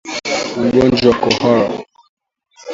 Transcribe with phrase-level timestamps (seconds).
[0.59, 1.67] Magonjwa ya kuhara